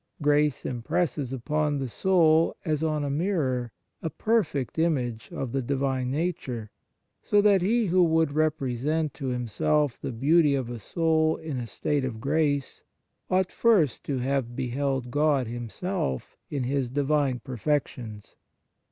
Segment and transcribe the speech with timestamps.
[0.19, 6.09] Grace impresses upon the soul, as on a mirror, a perfect image of the Divine
[6.09, 6.71] Nature,
[7.21, 11.67] so that he who would represent to himself the beauty of a soul in a
[11.67, 12.81] state of grace
[13.29, 18.35] ought first to have beheld God Him self in His Divine perfections.